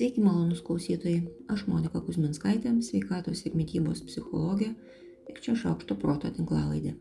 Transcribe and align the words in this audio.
Sveiki, 0.00 0.22
malonus 0.24 0.62
klausytojai. 0.64 1.26
Aš 1.52 1.66
Monika 1.68 2.00
Kuzminskaitė, 2.00 2.70
sveikatos 2.80 3.42
ir 3.44 3.52
mytybos 3.52 3.98
psichologė 4.08 4.70
ir 5.28 5.40
čia 5.44 5.52
šaukšto 5.60 5.92
proto 6.00 6.30
tinklalaidė. 6.32 6.94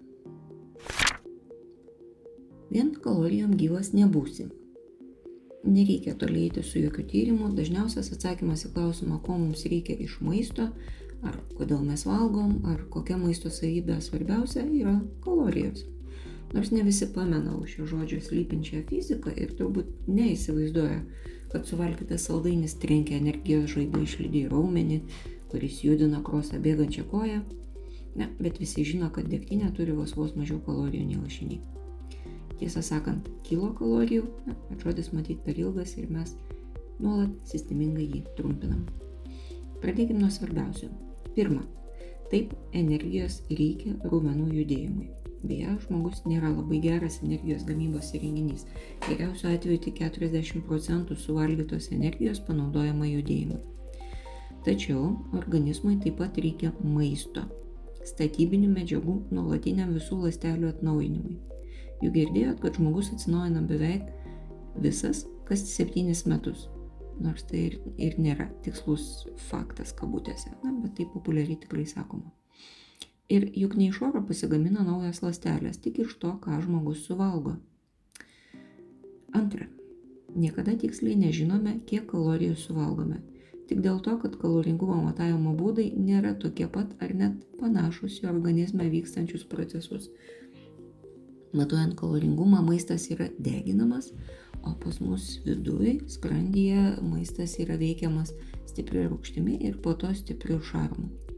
Vien 2.68 2.90
kalorijom 3.06 3.54
gyvas 3.62 3.94
nebūsi. 3.94 4.50
Nereikia 5.64 6.18
tolėti 6.20 6.60
su 6.60 6.84
jokių 6.84 7.08
tyrimų, 7.14 7.54
dažniausias 7.62 8.12
atsakymas 8.18 8.66
į 8.68 8.74
klausimą, 8.76 9.22
ko 9.24 9.40
mums 9.46 9.64
reikia 9.72 9.96
iš 9.96 10.20
maisto, 10.20 10.68
ar 11.24 11.40
kodėl 11.56 11.88
mes 11.88 12.04
valgom, 12.04 12.58
ar 12.68 12.84
kokia 12.92 13.16
maisto 13.24 13.48
savybė 13.48 14.02
svarbiausia, 14.04 14.68
yra 14.68 15.00
kalorijos. 15.24 15.88
Nors 16.52 16.76
ne 16.76 16.84
visi 16.84 17.08
pamena 17.16 17.56
už 17.56 17.78
šio 17.78 17.92
žodžio 17.96 18.20
slypinčią 18.28 18.84
fiziką 18.92 19.40
ir 19.40 19.56
turbūt 19.56 20.10
neįsivaizduoja, 20.12 21.04
kad 21.52 21.66
suvalgytas 21.68 22.28
saldainis 22.28 22.78
trenkia 22.82 23.18
energijos 23.18 23.72
žaibą 23.74 24.04
išlydį 24.06 24.46
raumenį, 24.52 25.00
kuris 25.50 25.82
judina 25.84 26.22
krosą 26.26 26.60
bėgančią 26.62 27.08
koją. 27.10 27.42
Ne, 28.20 28.30
bet 28.42 28.60
visi 28.62 28.84
žino, 28.86 29.10
kad 29.14 29.30
degtinė 29.30 29.72
turi 29.78 29.94
vos 29.96 30.16
vos 30.18 30.36
mažiau 30.38 30.60
kalorijų 30.66 31.06
nei 31.08 31.20
lašiniai. 31.20 31.62
Tiesą 32.60 32.84
sakant, 32.84 33.30
kilo 33.48 33.70
kalorijų, 33.78 34.26
bet 34.70 34.82
žodis 34.84 35.14
matyti 35.16 35.40
per 35.46 35.60
ilgas 35.62 35.96
ir 35.98 36.10
mes 36.12 36.34
nuolat 37.00 37.32
sistemingai 37.48 38.10
jį 38.10 38.24
trumpinam. 38.38 38.84
Pradėkime 39.80 40.20
nuo 40.20 40.32
svarbiausių. 40.34 40.90
Pirma, 41.38 41.64
taip 42.34 42.52
energijos 42.76 43.40
reikia 43.50 43.96
raumenų 44.04 44.50
judėjimui. 44.58 45.08
Beje, 45.40 45.72
žmogus 45.86 46.26
nėra 46.28 46.50
labai 46.52 46.82
geras 46.84 47.22
energijos 47.24 47.64
gamybos 47.68 48.12
įrenginys. 48.18 48.66
Geriausiu 49.06 49.54
atveju 49.54 49.80
tik 49.86 50.02
40 50.04 50.66
procentų 50.68 51.16
suvalgytos 51.16 51.92
energijos 51.96 52.42
panaudojama 52.44 53.08
judėjimui. 53.08 53.62
Tačiau 54.66 55.14
organizmui 55.40 55.96
taip 56.04 56.18
pat 56.20 56.36
reikia 56.44 56.74
maisto, 56.84 57.46
statybinių 58.04 58.74
medžiagų 58.74 59.16
nuolatiniam 59.32 59.94
visų 59.96 60.20
ląstelių 60.26 60.74
atnaujinimui. 60.74 61.38
Juk 62.04 62.16
girdėjot, 62.16 62.60
kad 62.64 62.76
žmogus 62.80 63.14
atsinaujina 63.16 63.64
beveik 63.68 64.12
visas 64.84 65.24
kas 65.48 65.64
septynis 65.72 66.26
metus. 66.28 66.68
Nors 67.20 67.44
tai 67.48 67.66
ir, 67.70 67.80
ir 68.00 68.20
nėra 68.20 68.48
tikslus 68.64 69.26
faktas 69.50 69.92
kabutėse, 69.96 70.52
na, 70.64 70.76
bet 70.84 70.96
tai 71.00 71.08
populiariai 71.16 71.60
tikrai 71.64 71.88
sakoma. 71.88 72.32
Ir 73.30 73.46
juk 73.54 73.76
ne 73.78 73.90
iš 73.92 74.02
oro 74.02 74.24
pasigamina 74.26 74.84
naujas 74.86 75.22
lastelės, 75.22 75.78
tik 75.84 76.00
iš 76.06 76.16
to, 76.22 76.32
ką 76.42 76.62
žmogus 76.64 77.04
suvalgo. 77.06 77.58
Antra. 79.38 79.68
Niekada 80.36 80.76
tiksliai 80.78 81.18
nežinome, 81.18 81.80
kiek 81.90 82.06
kalorijų 82.10 82.56
suvalgome. 82.58 83.20
Tik 83.70 83.82
dėl 83.86 84.00
to, 84.06 84.16
kad 84.22 84.36
kaloringumo 84.42 84.98
matavimo 85.04 85.54
būdai 85.58 85.92
nėra 85.94 86.36
tokie 86.42 86.66
pat 86.74 86.96
ar 87.06 87.14
net 87.14 87.38
panašus 87.62 88.20
į 88.24 88.30
organizme 88.32 88.90
vykstančius 88.90 89.46
procesus. 89.50 90.10
Matuojant 91.54 91.96
kaloringumą, 91.98 92.62
maistas 92.66 93.08
yra 93.14 93.30
deginamas, 93.38 94.12
o 94.66 94.74
pas 94.82 95.00
mus 95.02 95.40
viduje, 95.46 96.00
skrandyje, 96.10 96.98
maistas 97.06 97.58
yra 97.62 97.78
veikiamas 97.78 98.34
stipri 98.70 99.06
rūkštimi 99.10 99.62
ir 99.70 99.78
po 99.86 99.94
to 99.98 100.14
stipriu 100.18 100.62
šarmu. 100.66 101.29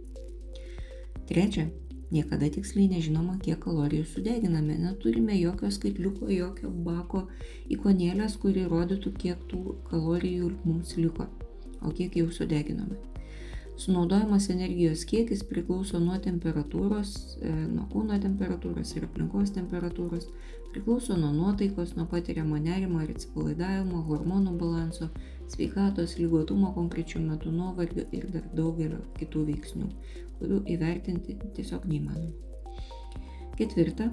Trečia, 1.31 1.69
niekada 2.11 2.49
tiksliai 2.51 2.89
nežinoma, 2.91 3.37
kiek 3.39 3.61
kalorijų 3.63 4.03
sudeginame, 4.03 4.73
neturime 4.75 5.37
jokio 5.39 5.69
skaitliuko, 5.71 6.27
jokio 6.27 6.67
bako 6.83 7.21
ikonėlės, 7.71 8.35
kuri 8.41 8.65
rodytų, 8.67 9.13
kiek 9.21 9.45
tų 9.47 9.77
kalorijų 9.87 10.49
mums 10.65 10.91
liko, 10.99 11.29
o 11.79 11.93
kiek 11.95 12.17
jau 12.19 12.27
sudeginome. 12.35 12.99
Sunaudojamas 13.79 14.49
energijos 14.51 15.05
kiekis 15.07 15.45
priklauso 15.47 16.03
nuo 16.03 16.19
temperatūros, 16.19 17.15
e, 17.39 17.53
nuo 17.77 17.87
kūno 17.93 18.19
temperatūros 18.19 18.91
ir 18.97 19.07
aplinkos 19.07 19.55
temperatūros, 19.55 20.27
priklauso 20.75 21.15
nuo 21.15 21.31
nuotaikos, 21.31 21.95
nuo 21.95 22.09
patiriamo 22.11 22.59
nerimo 22.59 22.99
ir 23.05 23.15
atsipalaidavimo, 23.15 24.03
hormonų 24.11 24.59
balanso, 24.59 25.07
sveikatos, 25.51 26.17
lygotumo 26.19 26.71
konkrečių 26.77 27.21
metų 27.25 27.53
nuovargio 27.55 28.07
ir 28.15 28.27
dar 28.33 28.47
daugelio 28.57 29.01
kitų 29.19 29.45
veiksnių, 29.51 29.89
kurių 30.39 30.61
įvertinti 30.75 31.37
tiesiog 31.57 31.87
neįmanoma. 31.91 32.31
Ketvirta, 33.59 34.07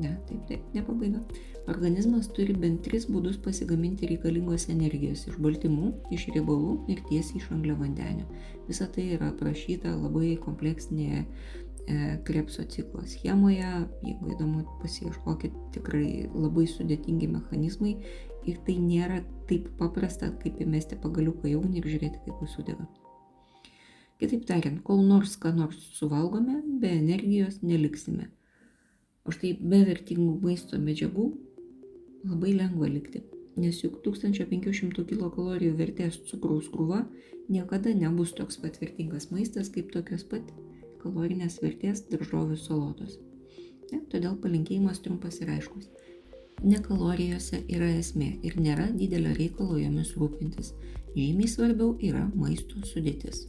ne, 0.00 0.16
taip, 0.28 0.42
taip, 0.48 0.66
ne 0.74 0.82
pabaiga. 0.84 1.22
Organizmas 1.70 2.26
turi 2.34 2.54
bent 2.56 2.80
tris 2.86 3.04
būdus 3.06 3.36
pasigaminti 3.44 4.08
reikalingos 4.10 4.66
energijos 4.72 5.26
iš 5.30 5.36
baltymų, 5.44 5.92
iš 6.16 6.26
riebalų 6.34 6.76
ir 6.90 7.02
tiesiai 7.10 7.38
iš 7.38 7.50
angliavandenio. 7.54 8.26
Visa 8.68 8.88
tai 8.90 9.10
yra 9.16 9.30
aprašyta 9.30 9.92
labai 9.94 10.32
kompleksinėje 10.42 11.26
krepso 12.26 12.64
ciklo 12.68 13.04
schemoje. 13.06 13.68
Jeigu 14.06 14.32
įdomu, 14.34 14.64
pasieškokit 14.82 15.54
tikrai 15.74 16.28
labai 16.34 16.66
sudėtingi 16.70 17.28
mechanizmai 17.30 17.96
ir 18.48 18.60
tai 18.66 18.76
nėra 18.80 19.20
taip 19.50 19.68
paprasta, 19.78 20.30
kaip 20.42 20.60
įmesti 20.62 20.98
pagaliuką 21.00 21.50
į 21.50 21.56
ugnį 21.60 21.82
ir 21.82 21.88
žiūrėti, 21.94 22.22
kaip 22.24 22.44
jis 22.44 22.56
sudega. 22.56 22.86
Kitaip 24.20 24.44
tariant, 24.48 24.82
kol 24.84 25.00
nors 25.04 25.36
ką 25.40 25.54
nors 25.56 25.80
suvalgome, 25.96 26.60
be 26.80 26.92
energijos 26.92 27.62
neliksime. 27.64 28.28
O 29.24 29.32
štai 29.32 29.54
be 29.60 29.80
vertingų 29.88 30.40
maisto 30.44 30.80
medžiagų 30.80 31.30
labai 32.28 32.52
lengva 32.56 32.88
likti, 32.92 33.22
nes 33.60 33.80
juk 33.80 34.00
1500 34.04 35.06
kilokalorijų 35.08 35.76
vertės 35.78 36.18
cukraus 36.28 36.68
krūva 36.72 37.04
niekada 37.50 37.92
nebus 37.96 38.32
toks 38.36 38.60
pat 38.62 38.76
vertingas 38.80 39.30
maistas 39.32 39.72
kaip 39.72 39.90
tokios 39.94 40.24
pat 40.28 40.52
kalorinės 41.02 41.60
vertės 41.64 42.04
daržovių 42.12 42.58
salotos. 42.60 43.18
Ne, 43.90 44.00
todėl 44.12 44.36
palinkėjimas 44.42 45.02
trumpas 45.04 45.40
ir 45.42 45.50
aiškus. 45.56 45.88
Ne 46.62 46.78
kalorijose 46.84 47.62
yra 47.72 47.88
esmė 47.96 48.34
ir 48.44 48.58
nėra 48.60 48.90
didelio 48.92 49.32
reikalo 49.38 49.78
jomis 49.80 50.12
rūpintis. 50.20 50.74
Žymiai 51.14 51.48
svarbiau 51.48 51.94
yra 52.04 52.26
maisto 52.36 52.82
sudėtis. 52.86 53.46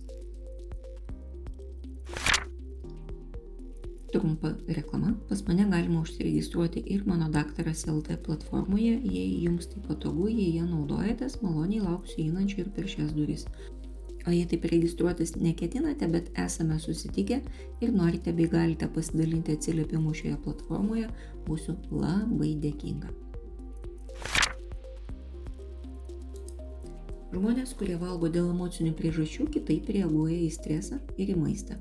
Trumpa 4.11 4.53
reklama. 4.67 5.13
Pas 5.27 5.43
mane 5.47 5.67
galima 5.71 6.01
užsiregistruoti 6.01 6.83
ir 6.95 7.03
mano 7.07 7.29
daktaras 7.31 7.85
LT 7.87 8.17
platformoje. 8.25 8.97
Jei 9.03 9.43
jums 9.43 9.69
tai 9.71 9.83
patogu, 9.85 10.27
jei 10.31 10.55
ją 10.57 10.65
naudojatės, 10.67 11.37
maloniai 11.43 11.83
lauksiu 11.85 12.25
įnačių 12.25 12.63
ir 12.63 12.73
per 12.75 12.89
šias 12.91 13.13
duris. 13.15 13.45
O 14.27 14.31
jei 14.31 14.45
taip 14.45 14.67
registruotis 14.69 15.33
neketinate, 15.35 16.07
bet 16.13 16.29
esame 16.37 16.77
susitikę 16.79 17.39
ir 17.81 17.93
norite 17.95 18.33
bei 18.37 18.49
galite 18.51 18.89
pasidalinti 18.93 19.55
atsiliepimu 19.57 20.13
šioje 20.13 20.37
platformoje, 20.45 21.07
būsiu 21.47 21.77
labai 21.89 22.53
dėkinga. 22.61 23.09
Žmonės, 27.31 27.71
kurie 27.79 27.95
valgo 27.95 28.27
dėl 28.29 28.51
emocinių 28.51 28.91
priežasčių, 28.99 29.47
kitaip 29.55 29.89
reaguoja 29.95 30.37
į 30.43 30.51
stresą 30.51 30.99
ir 31.15 31.31
į 31.31 31.39
maistą. 31.39 31.79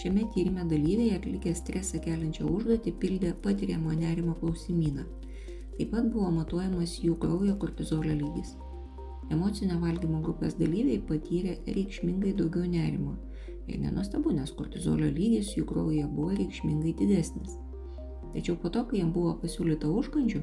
Šiame 0.00 0.24
tyrime 0.32 0.64
dalyviai 0.70 1.16
atlikę 1.18 1.52
stresą 1.58 1.98
keliančią 2.00 2.46
užduotį 2.48 2.94
pildė 3.02 3.34
patiriamo 3.44 3.92
nerimo 3.98 4.38
klausimyną. 4.40 5.04
Taip 5.76 5.90
pat 5.92 6.08
buvo 6.14 6.30
matuojamas 6.38 6.96
jų 7.02 7.18
kraujo 7.20 7.58
kortizolio 7.60 8.14
lygis. 8.22 8.54
Emocinio 9.30 9.78
valgymo 9.82 10.20
grupės 10.24 10.56
dalyviai 10.58 11.00
patyrė 11.08 11.56
reikšmingai 11.66 12.34
daugiau 12.38 12.66
nerimo. 12.70 13.16
Ir 13.70 13.78
nenustabu, 13.84 14.32
nes 14.34 14.50
kortizolio 14.58 15.10
lygis 15.14 15.52
jų 15.56 15.66
kraujyje 15.70 16.08
buvo 16.10 16.32
reikšmingai 16.38 16.96
didesnis. 16.98 17.54
Tačiau 18.34 18.56
po 18.62 18.70
to, 18.74 18.82
kai 18.90 19.00
jam 19.00 19.12
buvo 19.14 19.36
pasiūlyta 19.42 19.90
užkandžių, 20.00 20.42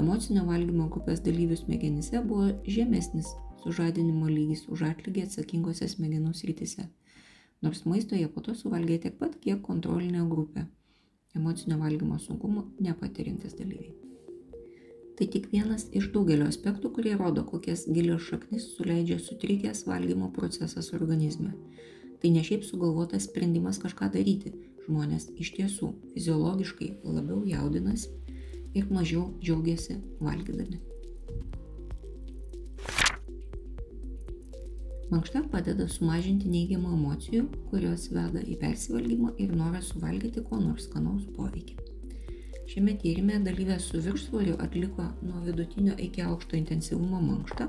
emocinio 0.00 0.46
valgymo 0.48 0.88
grupės 0.92 1.20
dalyvių 1.24 1.60
smegenyse 1.60 2.24
buvo 2.24 2.50
žemesnis 2.64 3.34
sužadinimo 3.62 4.28
lygis 4.32 4.66
už 4.72 4.88
atlygį 4.88 5.28
atsakingose 5.28 5.88
smegenų 5.92 6.34
srityse 6.36 6.88
nors 7.62 7.84
maisto 7.84 8.16
jie 8.18 8.28
po 8.28 8.42
to 8.46 8.54
suvalgė 8.58 8.98
tiek 9.04 9.18
pat, 9.18 9.36
kiek 9.44 9.62
kontrolinė 9.66 10.24
grupė- 10.30 10.66
emocinio 11.38 11.78
valgymo 11.82 12.18
sunkumų 12.26 12.64
nepatirintis 12.86 13.54
dalyviai. 13.60 14.11
Tai 15.18 15.26
tik 15.28 15.50
vienas 15.52 15.84
iš 15.92 16.06
daugelio 16.14 16.46
aspektų, 16.48 16.90
kurie 16.96 17.12
rodo, 17.20 17.44
kokias 17.44 17.84
gilios 17.88 18.24
šaknis 18.30 18.70
suleidžia 18.76 19.18
sutrikęs 19.20 19.84
valgymo 19.88 20.30
procesas 20.32 20.88
organizme. 20.96 21.52
Tai 22.22 22.30
ne 22.32 22.44
šiaip 22.46 22.64
sugalvotas 22.64 23.26
sprendimas 23.28 23.80
kažką 23.82 24.08
daryti. 24.14 24.54
Žmonės 24.86 25.28
iš 25.38 25.52
tiesų 25.58 25.92
fiziologiškai 26.14 26.88
labiau 27.04 27.42
jaudinasi 27.46 28.08
ir 28.74 28.88
mažiau 28.90 29.28
džiaugiasi 29.42 30.00
valgydami. 30.22 30.80
Mankšta 35.12 35.44
padeda 35.52 35.84
sumažinti 35.92 36.48
neigiamų 36.48 36.96
emocijų, 36.96 37.44
kurios 37.68 38.08
veda 38.16 38.40
į 38.48 38.56
persivalgymą 38.62 39.34
ir 39.44 39.52
norą 39.52 39.84
suvalgyti 39.84 40.40
ko 40.46 40.56
nors 40.62 40.88
skanaus 40.88 41.26
poveikį. 41.36 41.91
Šiame 42.72 42.94
tyrimė 42.96 43.34
dalyvė 43.44 43.74
su 43.84 43.98
viršsvoriu 44.00 44.54
atliko 44.64 45.04
nuo 45.20 45.42
vidutinio 45.44 45.92
iki 46.00 46.22
aukšto 46.24 46.56
intensyvumo 46.56 47.18
mankštą 47.20 47.66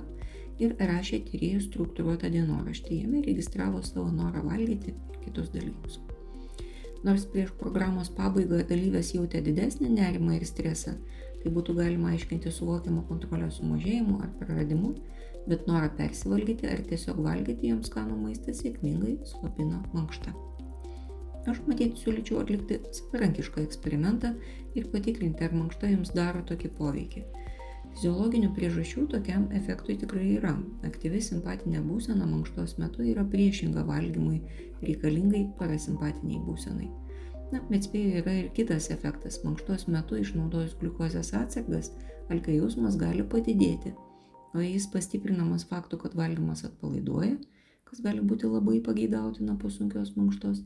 ir 0.63 0.77
rašė 0.79 1.19
tyrėjų 1.27 1.63
struktūruotą 1.65 2.29
dienoraštį. 2.31 2.99
Jame 3.01 3.23
registravo 3.25 3.81
savo 3.83 4.05
norą 4.15 4.45
valgyti 4.45 4.93
ir 4.93 5.17
kitus 5.25 5.49
dalykus. 5.51 5.99
Nors 7.03 7.25
prieš 7.33 7.51
programos 7.59 8.13
pabaigą 8.15 8.61
dalyvės 8.69 9.11
jautė 9.17 9.43
didesnį 9.43 9.91
nerimą 9.97 10.37
ir 10.37 10.47
stresą, 10.47 10.95
tai 11.41 11.51
būtų 11.51 11.75
galima 11.81 12.13
aiškinti 12.15 12.55
suvokiamą 12.55 13.03
kontrolės 13.11 13.59
sumažėjimu 13.59 14.21
ar 14.23 14.31
praradimu, 14.39 14.93
bet 15.51 15.67
norą 15.67 15.91
persivalgyti 15.99 16.71
ar 16.71 16.87
tiesiog 16.87 17.19
valgyti 17.27 17.75
joms 17.75 17.91
skanų 17.91 18.23
maistą 18.23 18.55
sėkmingai 18.55 19.17
slopino 19.27 19.83
mankšta. 19.91 20.31
Aš 21.51 21.59
matyt 21.67 21.97
siūlyčiau 21.99 22.39
atlikti 22.39 22.79
savarankišką 22.95 23.63
eksperimentą 23.67 24.33
ir 24.79 24.87
patikrinti, 24.93 25.43
ar 25.43 25.55
mankšta 25.55 25.89
jums 25.91 26.13
daro 26.15 26.43
tokį 26.47 26.71
poveikį. 26.77 27.23
Fiziologinių 27.93 28.49
priežasčių 28.55 29.03
tokiam 29.11 29.43
efektui 29.53 29.97
tikrai 30.01 30.31
yra. 30.39 30.55
Aktyvi 30.87 31.19
simpatinė 31.21 31.83
būsena 31.85 32.25
mankštos 32.25 32.79
metu 32.81 33.03
yra 33.05 33.25
priešinga 33.27 33.83
valgymui 33.85 34.39
reikalingai 34.81 35.43
parasimpatiniai 35.59 36.39
būsenai. 36.47 36.89
Na, 37.51 37.59
bet 37.69 37.85
spėju 37.85 38.23
yra 38.23 38.33
ir 38.39 38.47
kitas 38.57 38.89
efektas. 38.95 39.37
Mankštos 39.45 39.85
metu 39.93 40.17
išnaudojus 40.17 40.73
gliukozės 40.79 41.35
atsargas, 41.37 41.91
alkio 42.33 42.55
jausmas 42.55 42.97
gali 42.97 43.21
padidėti, 43.29 43.93
o 44.55 44.63
jis 44.63 44.87
pastiprinamas 44.89 45.67
faktu, 45.69 45.99
kad 46.01 46.15
valgymas 46.17 46.63
atpalaiduoja, 46.65 47.35
kas 47.85 48.01
gali 48.01 48.23
būti 48.25 48.49
labai 48.49 48.79
pageidautina 48.81 49.53
po 49.61 49.69
sunkios 49.69 50.15
mankštos, 50.17 50.63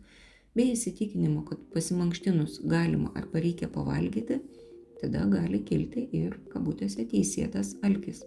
bei 0.57 0.73
įsitikinimo, 0.73 1.43
kad 1.47 1.61
pasimankštinus 1.73 2.61
galima 2.65 3.11
arba 3.15 3.41
reikia 3.43 3.69
pavalgyti, 3.71 4.39
tada 5.01 5.25
gali 5.29 5.61
kilti 5.65 6.07
ir, 6.17 6.39
kabutėse, 6.53 7.05
teisėtas 7.11 7.75
alkis. 7.85 8.23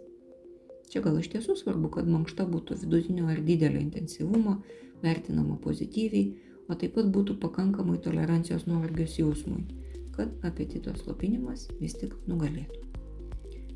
Čia 0.90 1.02
gal 1.04 1.18
iš 1.20 1.30
tiesų 1.34 1.56
svarbu, 1.58 1.90
kad 1.96 2.10
mankšta 2.10 2.46
būtų 2.50 2.80
vidutinio 2.84 3.28
ar 3.30 3.42
didelio 3.46 3.82
intensyvumo, 3.82 4.60
vertinama 5.02 5.58
pozityviai, 5.62 6.34
o 6.70 6.78
taip 6.78 6.94
pat 6.98 7.10
būtų 7.14 7.38
pakankamai 7.42 7.98
tolerancijos 8.02 8.66
nuovargios 8.70 9.18
jausmui, 9.18 9.64
kad 10.16 10.34
apetito 10.46 10.94
slopinimas 10.98 11.68
vis 11.80 11.98
tik 11.98 12.14
nugalėtų. 12.30 12.89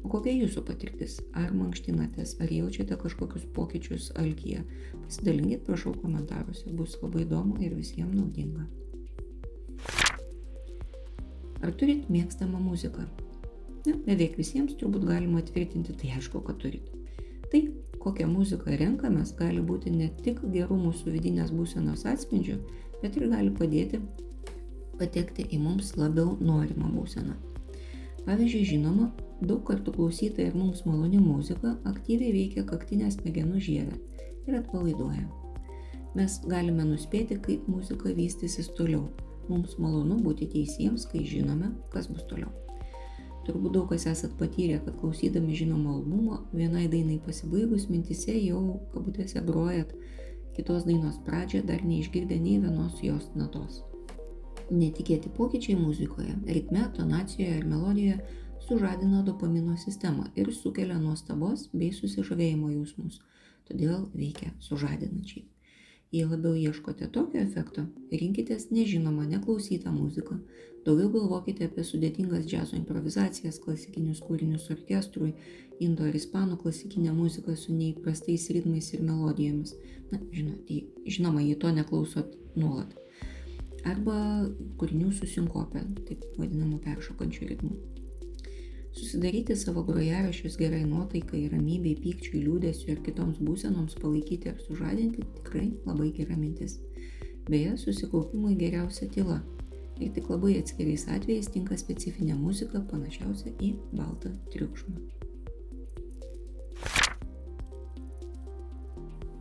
Kokia 0.05 0.35
jūsų 0.37 0.63
patirtis? 0.69 1.17
Ar 1.33 1.53
mankštinatės, 1.57 2.35
ar 2.45 2.51
jaučiate 2.53 2.97
kažkokius 3.01 3.47
pokyčius 3.57 4.11
alkyje? 4.21 4.61
Pasidalinkit, 5.07 5.63
prašau, 5.65 5.95
komentaruose, 6.03 6.69
bus 6.77 6.99
labai 7.01 7.25
įdomu 7.25 7.57
ir 7.65 7.73
visiems 7.79 8.13
naudinga. 8.13 8.67
Ar 11.65 11.73
turit 11.81 12.11
mėgstamą 12.13 12.61
muziką? 12.61 13.07
Na, 13.85 13.95
beveik 14.05 14.37
visiems 14.37 14.77
turbūt 14.81 15.07
galima 15.09 15.41
tvirtinti, 15.45 15.97
tai 15.97 16.13
aišku, 16.19 16.45
kad 16.45 16.61
turit. 16.61 16.93
Tai, 17.53 17.63
kokią 18.05 18.29
muziką 18.29 18.77
renkamės, 18.81 19.33
gali 19.41 19.65
būti 19.65 19.93
ne 19.95 20.11
tik 20.21 20.45
gerų 20.53 20.77
mūsų 20.85 21.17
vidinės 21.17 21.53
būsenos 21.57 22.05
atspindžių, 22.13 22.61
bet 23.01 23.17
ir 23.17 23.31
gali 23.33 23.57
padėti 23.57 24.05
patekti 25.01 25.49
į 25.49 25.65
mums 25.65 25.97
labiau 25.97 26.37
norimą 26.45 26.93
būseną. 26.93 27.54
Pavyzdžiui, 28.25 28.65
žinoma, 28.71 29.11
daug 29.45 29.61
kartų 29.69 29.93
klausyta 29.99 30.43
ir 30.45 30.57
mums 30.57 30.85
maloni 30.89 31.21
muzika 31.21 31.75
aktyviai 31.91 32.33
veikia 32.33 32.65
kaktinę 32.69 33.11
smegenų 33.13 33.61
žievę 33.61 34.01
ir 34.49 34.59
atpalaiduoja. 34.63 35.29
Mes 36.15 36.41
galime 36.49 36.87
nuspėti, 36.89 37.37
kaip 37.43 37.69
muzika 37.69 38.13
vystysis 38.17 38.71
toliau, 38.79 39.09
Mums 39.49 39.77
malonu 39.77 40.17
būti 40.25 40.47
teisiems, 40.49 41.05
kai 41.11 41.25
žinome, 41.29 41.75
kas 41.93 42.09
bus 42.09 42.25
toliau. 42.31 42.53
Turbūt 43.45 43.75
daug 43.77 43.91
kas 43.91 44.07
esat 44.09 44.33
patyrę, 44.41 44.79
kad 44.87 44.97
klausydami 45.03 45.57
žinomo 45.59 45.99
albumo, 45.99 46.39
vienai 46.57 46.87
dainai 46.89 47.19
pasibaigus 47.27 47.91
mintise 47.93 48.39
jau 48.39 48.63
kabutėse 48.95 49.43
grojat 49.45 49.93
kitos 50.57 50.87
dainos 50.89 51.19
pradžią, 51.27 51.61
dar 51.69 51.85
neišgirdę 51.85 52.39
nei 52.41 52.57
vienos 52.63 53.03
jos 53.05 53.29
natos. 53.37 53.83
Netikėti 54.71 55.29
pokyčiai 55.37 55.77
muzikoje, 55.77 56.35
ritme, 56.49 56.87
tonacijoje 56.97 57.59
ir 57.59 57.67
melodijoje 57.69 58.21
sužadina 58.69 59.23
dopamino 59.23 59.77
sistemą 59.77 60.25
ir 60.41 60.53
sukelia 60.57 60.97
nuostabos 60.99 61.67
bei 61.73 61.91
susižavėjimo 61.93 62.71
jausmus, 62.73 63.19
todėl 63.69 64.07
veikia 64.15 64.55
sužadinančiai. 64.65 65.45
Jei 66.15 66.25
labiau 66.31 66.55
ieškote 66.55 67.09
tokio 67.13 67.43
efekto, 67.43 67.85
rinkitės 68.23 68.69
nežinomą, 68.71 69.27
neklausytą 69.35 69.93
muziką. 69.93 70.39
Daugiau 70.87 71.11
galvokite 71.17 71.67
apie 71.69 71.85
sudėtingas 71.85 72.47
džiazo 72.47 72.79
improvizacijas, 72.79 73.59
klasikinius 73.61 74.21
kūrinius 74.25 74.69
orkestrui, 74.73 75.33
indo 75.83 76.07
ar 76.09 76.15
ispanų 76.15 76.61
klasikinę 76.63 77.13
muziką 77.17 77.57
su 77.59 77.75
neįprastais 77.75 78.47
ritmais 78.57 78.93
ir 78.95 79.03
melodijomis. 79.03 79.75
Na, 80.13 80.21
žinot, 80.33 80.71
žinoma, 81.17 81.43
jei 81.43 81.59
to 81.59 81.73
neklausot 81.75 82.37
nuolat. 82.55 82.95
Arba 83.85 84.17
kūrinių 84.81 85.11
su 85.13 85.29
sinkopė, 85.29 85.83
taip 86.09 86.25
vadinamu 86.39 86.79
peršokančiu 86.85 87.51
ritmu. 87.51 87.75
Susidaryti 88.95 89.57
savo 89.59 89.83
grojarašius 89.83 90.57
gerai 90.57 90.85
nuotaikai, 90.87 91.49
ramybei, 91.51 91.97
pykčiui, 91.99 92.45
liūdėsiu 92.47 92.93
ir 92.95 93.01
kitoms 93.05 93.41
būsenoms 93.43 93.99
palaikyti 93.99 94.53
ar 94.53 94.61
sužadinti 94.63 95.25
tikrai 95.41 95.67
labai 95.85 96.13
gera 96.15 96.37
mintis. 96.39 96.79
Beje, 97.49 97.75
susikaupimui 97.83 98.55
geriausia 98.61 99.11
tyla. 99.11 99.41
Ir 99.99 100.15
tik 100.15 100.31
labai 100.31 100.55
atskiriais 100.61 101.09
atvejais 101.11 101.51
tinka 101.55 101.77
specifinė 101.79 102.39
muzika, 102.39 102.81
panašiausia 102.91 103.53
į 103.61 103.75
baltą 103.99 104.33
triukšmą. 104.55 104.95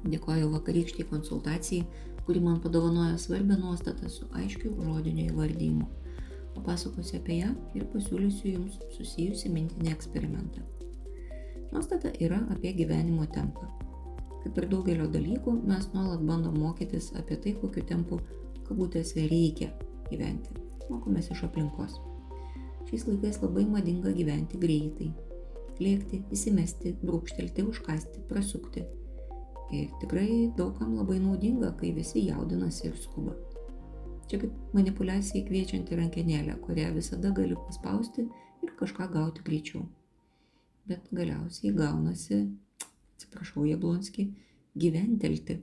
Dėkoju 0.03 0.49
vakarykštį 0.57 1.05
konsultacijai, 1.13 1.85
kuri 2.27 2.39
man 2.43 2.61
padovanojo 2.63 3.17
svarbę 3.17 3.59
nuostatą 3.59 4.09
su 4.09 4.29
aiškiu 4.39 4.75
žodiniu 4.79 5.29
įvardymu 5.31 5.89
papasakosiu 6.55 7.17
apie 7.19 7.39
ją 7.41 7.51
ir 7.77 7.85
pasiūlysiu 7.93 8.53
jums 8.53 8.77
susijusi 8.95 9.51
mintinį 9.53 9.91
eksperimentą. 9.93 10.63
Nuostata 11.73 12.11
yra 12.21 12.39
apie 12.53 12.73
gyvenimo 12.77 13.25
tempą. 13.33 13.67
Kaip 14.43 14.57
ir 14.59 14.67
daugelio 14.69 15.07
dalykų, 15.09 15.55
mes 15.69 15.87
nuolat 15.95 16.23
bandom 16.27 16.57
mokytis 16.59 17.11
apie 17.19 17.39
tai, 17.43 17.55
kokiu 17.61 17.85
tempu 17.89 18.19
kabutėse 18.67 19.25
reikia 19.31 19.71
gyventi. 20.09 20.59
Mokomės 20.91 21.31
iš 21.33 21.45
aplinkos. 21.47 21.95
Šiais 22.89 23.07
laikais 23.07 23.39
labai 23.41 23.63
madinga 23.65 24.11
gyventi 24.13 24.59
greitai. 24.59 25.13
Lėkti, 25.79 26.21
įsimesti, 26.35 26.93
brūkštelti, 27.01 27.65
užkasti, 27.71 28.27
prasukti. 28.29 28.83
Ir 29.73 29.89
tikrai 30.01 30.51
daugam 30.57 30.93
labai 30.99 31.17
naudinga, 31.17 31.71
kai 31.79 31.89
visi 31.95 32.27
jaudinasi 32.27 32.87
ir 32.91 32.97
skuba. 33.01 33.33
Čia 34.29 34.39
kaip 34.43 34.75
manipulacijai 34.77 35.41
kviečianti 35.47 35.97
rankenėlė, 35.97 36.59
kurią 36.61 36.91
visada 36.93 37.31
gali 37.35 37.57
paspausti 37.65 38.27
ir 38.63 38.73
kažką 38.79 39.09
gauti 39.15 39.43
greičiau. 39.47 39.83
Bet 40.87 41.09
galiausiai 41.15 41.73
gaunasi, 41.73 42.43
atsiprašau, 43.15 43.65
Jablonski, 43.65 44.27
gyventelti. 44.77 45.57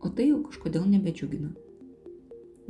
O 0.00 0.08
tai 0.08 0.30
jau 0.30 0.40
kažkodėl 0.48 0.88
nebedžiugina. 0.94 1.52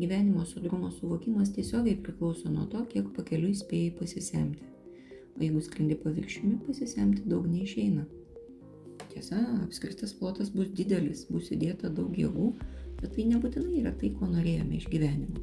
Gyvenimo 0.01 0.47
sudrumo 0.49 0.91
suvokimas 0.91 1.53
tiesiogiai 1.55 1.99
priklauso 2.03 2.51
nuo 2.51 2.67
to, 2.73 2.81
kiek 2.91 3.13
pakeliui 3.15 3.55
spėjai 3.55 3.93
pasisemti. 3.99 4.67
O 5.37 5.45
jeigu 5.45 5.63
skrendi 5.63 5.99
paviršiumi, 6.01 6.59
pasisemti 6.67 7.29
daug 7.29 7.47
neišeina. 7.47 8.07
Tiesa, 9.11 9.41
apskritas 9.65 10.13
plotas 10.15 10.53
bus 10.55 10.69
didelis, 10.77 11.25
bus 11.33 11.49
įdėta 11.51 11.89
daug 11.91 12.15
jėgų, 12.15 12.51
bet 13.01 13.17
tai 13.17 13.25
nebūtinai 13.27 13.81
yra 13.81 13.91
tai, 13.99 14.13
ko 14.15 14.29
norėjome 14.31 14.77
iš 14.79 14.87
gyvenimo. 14.93 15.43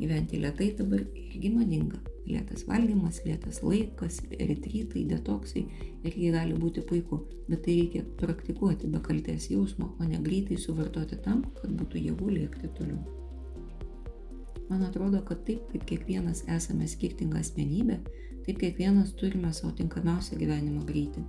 Gyventi 0.00 0.38
lietai 0.40 0.68
dabar 0.78 1.02
irgi 1.02 1.50
madinga. 1.52 1.98
Lietas 2.30 2.62
valgymas, 2.68 3.18
lietas 3.26 3.58
laikas, 3.66 4.20
retrytai, 4.30 5.02
detoksai 5.10 5.64
irgi 6.06 6.30
gali 6.36 6.54
būti 6.60 6.84
puiku, 6.86 7.18
bet 7.48 7.64
tai 7.66 7.74
reikia 7.80 8.04
praktikuoti 8.22 8.92
be 8.92 9.02
kaltės 9.08 9.48
jausmo, 9.50 9.90
o 9.98 10.06
ne 10.06 10.22
greitai 10.22 10.60
suvartoti 10.60 11.18
tam, 11.24 11.42
kad 11.58 11.74
būtų 11.82 12.04
jėgų 12.04 12.30
lėkti 12.36 12.70
toliau. 12.78 13.02
Man 14.70 14.86
atrodo, 14.86 15.24
kad 15.26 15.42
taip 15.48 15.66
kaip 15.72 15.88
kiekvienas 15.90 16.44
esame 16.46 16.86
skirtinga 16.86 17.42
asmenybė, 17.42 17.98
taip 18.46 18.62
kiekvienas 18.62 19.16
turime 19.18 19.50
savo 19.56 19.74
tinkamiausią 19.82 20.38
gyvenimo 20.38 20.86
greitį 20.86 21.26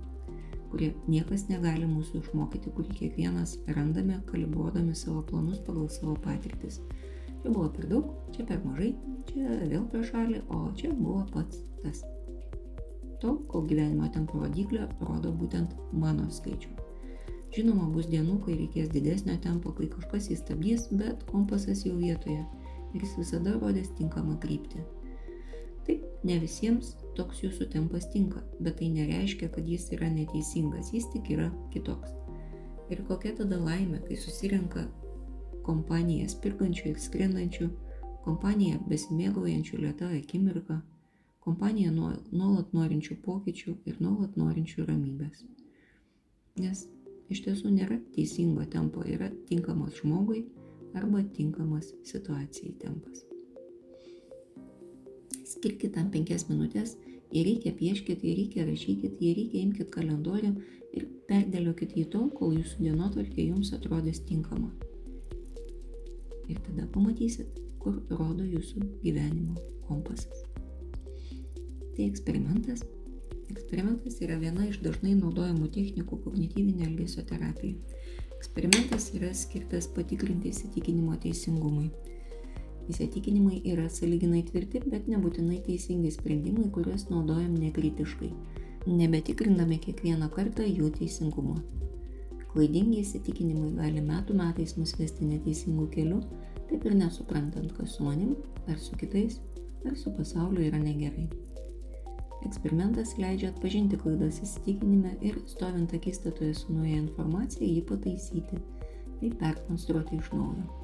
kurie 0.72 0.90
niekas 1.04 1.46
negali 1.50 1.84
mūsų 1.88 2.22
išmokyti, 2.22 2.72
kurį 2.72 2.96
kiekvienas 2.96 3.58
randame, 3.76 4.22
kalibruodami 4.30 4.96
savo 4.96 5.20
planus 5.28 5.60
pagal 5.66 5.90
savo 5.92 6.16
patirtis. 6.24 6.80
Čia 7.42 7.50
buvo 7.50 7.68
per 7.74 7.88
daug, 7.90 8.14
čia 8.32 8.46
per 8.48 8.62
mažai, 8.64 8.92
čia 9.28 9.58
vėl 9.68 9.84
per 9.92 10.06
šalį, 10.08 10.40
o 10.48 10.62
čia 10.78 10.94
buvo 10.96 11.26
pats 11.34 11.60
tas. 11.82 12.00
Tol, 13.22 13.36
kol 13.50 13.66
gyvenimo 13.68 14.08
tempo 14.14 14.40
rodiklė 14.40 14.88
rodo 15.02 15.30
būtent 15.36 15.76
mano 15.92 16.30
skaičių. 16.32 16.72
Žinoma, 17.52 17.90
bus 17.92 18.08
dienų, 18.08 18.38
kai 18.46 18.56
reikės 18.56 18.88
didesnio 18.94 19.36
tempo, 19.44 19.74
kai 19.76 19.90
kažkas 19.92 20.30
įstabdys, 20.32 20.88
bet 20.96 21.26
kompasas 21.28 21.84
jau 21.84 21.98
vietoje 21.98 22.40
ir 22.92 23.04
jis 23.04 23.12
visada 23.20 23.58
rodės 23.58 23.92
tinkamą 23.98 24.38
kryptį. 24.40 24.80
Taip, 25.84 26.06
ne 26.24 26.38
visiems 26.40 26.94
toks 27.16 27.42
jūsų 27.42 27.68
tempas 27.72 28.08
tinka, 28.12 28.42
bet 28.60 28.78
tai 28.80 28.88
nereiškia, 28.92 29.50
kad 29.52 29.68
jis 29.68 29.88
yra 29.96 30.08
neteisingas, 30.12 30.92
jis 30.94 31.08
tik 31.12 31.30
yra 31.34 31.48
kitoks. 31.72 32.14
Ir 32.92 33.02
kokia 33.08 33.34
tada 33.38 33.58
laimė, 33.60 34.02
kai 34.06 34.18
susirenka 34.20 34.86
kompanija 35.66 36.28
spirgančių 36.28 36.92
ir 36.92 37.00
skrendančių, 37.00 37.68
kompanija 38.24 38.80
besimėgaujančių 38.90 39.82
lietą 39.84 40.10
akimirką, 40.18 40.78
kompanija 41.42 41.92
nuolat 41.94 42.72
norinčių 42.76 43.18
pokyčių 43.24 43.76
ir 43.88 44.00
nuolat 44.02 44.36
norinčių 44.38 44.86
ramybės. 44.88 45.44
Nes 46.60 46.86
iš 47.32 47.44
tiesų 47.46 47.72
nėra 47.72 47.98
teisingo 48.14 48.68
tempo, 48.76 49.06
yra 49.08 49.32
tinkamas 49.48 50.02
žmogui 50.02 50.44
arba 50.94 51.24
tinkamas 51.36 51.94
situacijai 52.04 52.76
tempas 52.82 53.31
skirkit 55.62 55.94
tam 55.94 56.08
penkias 56.10 56.48
minutės, 56.48 56.96
jei 57.30 57.44
reikia 57.46 57.70
pieškit, 57.78 58.24
jei 58.26 58.34
reikia 58.34 58.64
rašykit, 58.66 59.20
jei 59.22 59.34
reikia 59.38 59.60
imkit 59.62 59.92
kalendorių 59.94 60.56
ir 60.98 61.04
perdėliokit 61.28 61.94
jį 61.96 62.08
tol, 62.10 62.30
kol 62.34 62.56
jūsų 62.56 62.82
dienotvarkė 62.82 63.46
jums 63.46 63.70
atrodys 63.76 64.18
tinkama. 64.26 64.72
Ir 66.50 66.58
tada 66.66 66.88
pamatysit, 66.90 67.60
kur 67.78 68.00
rodo 68.10 68.42
jūsų 68.42 68.82
gyvenimo 69.04 69.54
kompasas. 69.86 70.42
Tai 71.94 72.08
eksperimentas. 72.08 72.82
Eksperimentas 73.52 74.18
yra 74.24 74.40
viena 74.40 74.66
iš 74.66 74.80
dažnai 74.82 75.14
naudojamų 75.14 75.70
technikų 75.70 76.18
kognityvinė 76.24 76.88
elgesio 76.88 77.22
terapija. 77.28 77.78
Eksperimentas 78.34 79.12
yra 79.14 79.30
skirtas 79.36 79.86
patikrinti 79.94 80.50
įsitikinimo 80.50 81.14
teisingumui 81.22 81.92
Įsitikinimai 82.90 83.60
yra 83.70 83.86
saliginai 83.92 84.42
tvirti, 84.48 84.80
bet 84.90 85.06
nebūtinai 85.10 85.60
teisingi 85.66 86.10
sprendimai, 86.10 86.66
kuriuos 86.74 87.06
naudojam 87.12 87.54
nekritiškai, 87.60 88.32
nebetikrindami 88.90 89.78
kiekvieną 89.84 90.26
kartą 90.34 90.66
jų 90.66 90.90
teisingumo. 90.96 91.60
Klaidingi 92.52 92.98
įsitikinimai 93.04 93.70
gali 93.78 94.02
metų 94.04 94.34
metais 94.36 94.74
mus 94.76 94.96
vesti 94.98 95.28
neteisingų 95.30 95.86
kelių, 95.94 96.18
taip 96.68 96.84
ir 96.90 96.98
nesuprantant, 96.98 97.70
kas 97.78 97.96
su 97.96 98.04
manim, 98.08 98.34
ar 98.66 98.82
su 98.82 98.98
kitais, 98.98 99.38
ar 99.86 99.96
su 99.96 100.12
pasauliu 100.18 100.66
yra 100.66 100.82
negerai. 100.82 101.28
Eksperimentas 102.42 103.14
leidžia 103.22 103.52
atpažinti 103.52 103.96
klaidas 104.02 104.42
įsitikinime 104.42 105.14
ir 105.22 105.38
stovint 105.46 105.94
akistatoje 105.94 106.56
su 106.58 106.74
nauja 106.74 106.98
informacija 106.98 107.62
jį 107.62 107.84
pataisyti 107.86 108.62
bei 109.20 109.30
perkonstruoti 109.38 110.18
iš 110.18 110.32
naujo. 110.34 110.81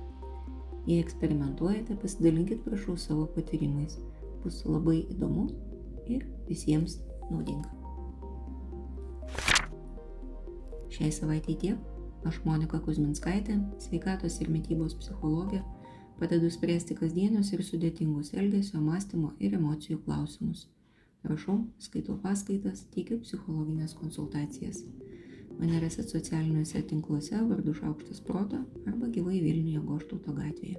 Jei 0.87 1.01
eksperimentuojate, 1.03 1.97
pasidalinkit 2.03 2.63
prašau 2.65 2.97
savo 2.97 3.27
patyrimais. 3.35 3.99
Bus 4.45 4.63
labai 4.65 5.03
įdomu 5.11 5.49
ir 6.07 6.25
visiems 6.49 7.01
naudinga. 7.31 7.69
Šiai 10.95 11.13
savaitai 11.13 11.57
tiek. 11.61 11.79
Aš 12.27 12.41
Monika 12.43 12.81
Kuzminskaitė, 12.83 13.55
sveikatos 13.79 14.41
ir 14.43 14.49
mytybos 14.51 14.97
psichologė, 14.99 15.61
padedu 16.19 16.49
spręsti 16.51 16.97
kasdienius 16.99 17.53
ir 17.55 17.63
sudėtingus 17.63 18.33
elgesio, 18.35 18.81
mąstymo 18.83 19.37
ir 19.39 19.55
emocijų 19.55 20.01
klausimus. 20.03 20.67
Rašau, 21.29 21.61
skaitau 21.83 22.17
paskaitas, 22.23 22.83
teikiu 22.95 23.21
psichologinės 23.23 23.95
konsultacijas. 23.99 24.83
Mane 25.59 25.81
rasit 25.83 26.11
socialiniuose 26.11 26.83
tinkluose 26.87 27.41
vardu 27.49 27.75
Šaukštas 27.75 28.21
Proto 28.27 28.61
arba 28.87 29.09
gyvai 29.11 29.41
Vilniuje 29.43 29.83
Goštauto 29.89 30.35
gatvėje. 30.37 30.79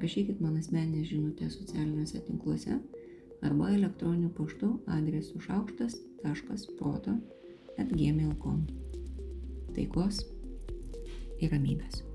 Rašykit 0.00 0.40
man 0.44 0.56
asmeninės 0.60 1.10
žinutės 1.12 1.58
socialiniuose 1.60 2.22
tinkluose 2.24 2.78
arba 3.44 3.70
elektroniniu 3.76 4.32
paštu 4.36 4.72
adresu 4.96 5.40
šaukštas.proto 5.44 7.18
atgmail.com. 7.76 8.66
Taikos 9.76 10.24
ir 11.40 11.52
ramybės. 11.52 12.05